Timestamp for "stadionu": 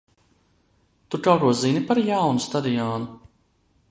2.47-3.07